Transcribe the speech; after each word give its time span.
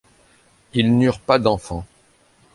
Ils 0.73 0.97
n'eurent 0.97 1.19
pas 1.19 1.37
d'enfants. 1.37 1.85